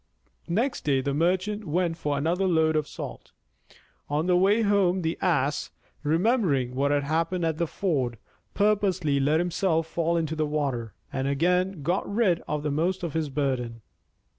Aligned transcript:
Next 0.49 0.83
day 0.83 0.99
the 1.01 1.13
Merchant 1.13 1.63
went 1.67 1.95
for 1.95 2.17
another 2.17 2.47
load 2.47 2.75
of 2.75 2.87
salt. 2.87 3.33
On 4.09 4.25
the 4.25 4.35
way 4.35 4.63
home 4.63 5.03
the 5.03 5.15
Ass, 5.21 5.69
remembering 6.01 6.73
what 6.73 6.89
had 6.89 7.03
happened 7.03 7.45
at 7.45 7.59
the 7.59 7.67
ford, 7.67 8.17
purposely 8.55 9.19
let 9.19 9.39
himself 9.39 9.85
fall 9.85 10.17
into 10.17 10.35
the 10.35 10.47
water, 10.47 10.95
and 11.13 11.27
again 11.27 11.83
got 11.83 12.11
rid 12.11 12.39
of 12.47 12.65
most 12.73 13.03
of 13.03 13.13
his 13.13 13.29
burden. 13.29 13.83